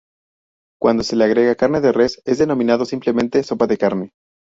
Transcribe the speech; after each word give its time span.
Cuando 0.81 1.03
se 1.03 1.15
le 1.15 1.25
agrega 1.25 1.53
carne 1.53 1.79
de 1.79 1.91
res, 1.91 2.23
es 2.25 2.39
denominado 2.39 2.85
simplemente 2.85 3.43
"sopa 3.43 3.67
de 3.67 3.77
carne". 3.77 4.13